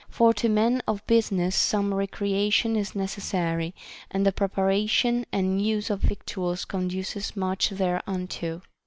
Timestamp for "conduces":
6.65-7.35